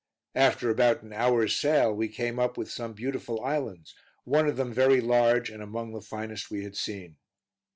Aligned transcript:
After 0.33 0.71
about 0.71 1.03
an 1.03 1.13
hour's 1.13 1.55
sail 1.55 1.93
we 1.93 2.07
came 2.07 2.39
up 2.39 2.57
with 2.57 2.71
some 2.71 2.93
beautiful 2.93 3.39
islands, 3.43 3.93
one 4.23 4.47
of 4.47 4.57
them 4.57 4.73
very 4.73 4.99
large 4.99 5.51
and 5.51 5.61
among 5.61 5.93
the 5.93 6.01
finest 6.01 6.49
we 6.49 6.63
had 6.63 6.75
seen. 6.75 7.17